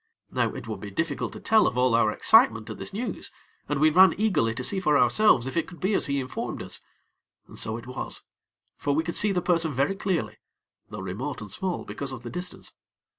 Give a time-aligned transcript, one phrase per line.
[0.31, 3.31] Now it would be difficult to tell of all our excitement at this news,
[3.69, 6.63] and we ran eagerly to see for ourselves if it could be as he informed
[6.63, 6.79] us.
[7.47, 8.23] And so it was;
[8.77, 10.37] for we could see the person very clearly;
[10.89, 12.73] though remote and small because of the distance.